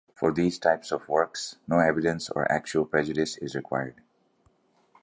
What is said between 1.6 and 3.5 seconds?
no evidence of actual prejudice